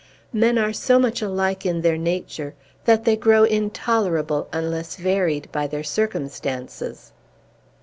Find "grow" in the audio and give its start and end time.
3.15-3.43